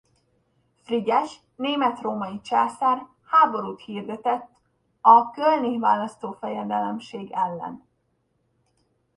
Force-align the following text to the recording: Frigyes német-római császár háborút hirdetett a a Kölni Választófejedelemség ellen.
Frigyes 0.83 1.39
német-római 1.55 2.41
császár 2.41 3.05
háborút 3.25 3.81
hirdetett 3.81 4.49
a 5.01 5.09
a 5.09 5.29
Kölni 5.31 5.79
Választófejedelemség 5.79 7.31
ellen. 7.31 7.83